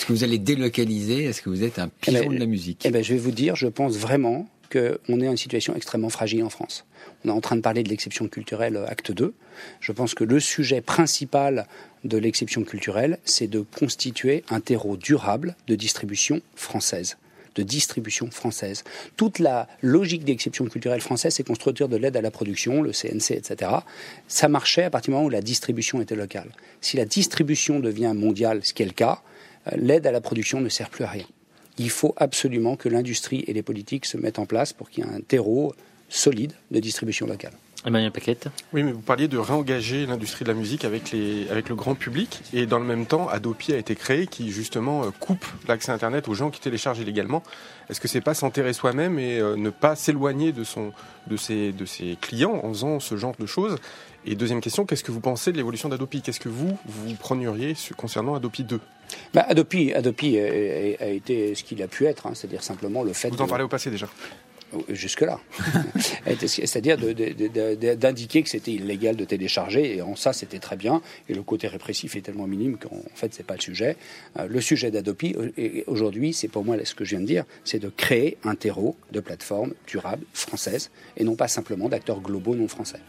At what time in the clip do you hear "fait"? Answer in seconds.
63.12-63.30, 73.14-73.34